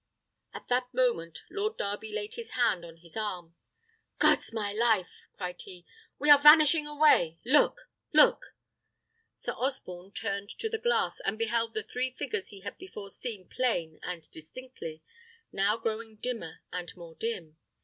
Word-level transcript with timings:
At 0.51 0.67
that 0.69 0.91
moment 0.95 1.43
Lord 1.51 1.77
Darby 1.77 2.11
laid 2.11 2.33
his 2.33 2.53
hand 2.53 2.83
on 2.83 2.97
his 2.97 3.15
arm. 3.15 3.53
"God's 4.17 4.51
my 4.51 4.73
life!" 4.73 5.27
cried 5.37 5.61
he, 5.61 5.85
"we 6.17 6.31
are 6.31 6.39
vanishing 6.39 6.87
away. 6.87 7.37
Look, 7.45 7.87
look!" 8.11 8.55
Sir 9.41 9.51
Osborne 9.51 10.11
turned 10.11 10.49
to 10.57 10.69
the 10.69 10.79
glass, 10.79 11.21
and 11.23 11.37
beheld 11.37 11.75
the 11.75 11.83
three 11.83 12.09
figures 12.09 12.47
he 12.47 12.61
had 12.61 12.79
before 12.79 13.11
seen 13.11 13.47
plain 13.47 13.99
and 14.01 14.27
distinctly, 14.31 15.03
now 15.51 15.77
growing 15.77 16.15
dimmer 16.15 16.63
and 16.73 16.97
more 16.97 17.13
dim. 17.13 17.57